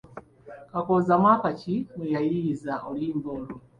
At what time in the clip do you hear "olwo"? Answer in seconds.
3.35-3.55